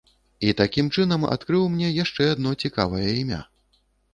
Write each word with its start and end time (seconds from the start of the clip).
І 0.47 0.53
такім 0.61 0.87
чынам 0.95 1.27
адкрыў 1.35 1.67
мне 1.75 1.91
яшчэ 2.03 2.23
адно 2.33 2.57
цікавае 2.65 3.07
імя. 3.21 3.41